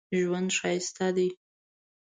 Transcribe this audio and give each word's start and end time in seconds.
ژوند 0.19 0.49
ښایسته 0.57 1.07
دی 1.15 1.29